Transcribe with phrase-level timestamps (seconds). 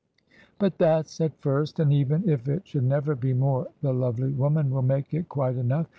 [0.57, 4.71] But that's at first, and even if it should never be more the lovely woman
[4.71, 5.85] will make it quite enough.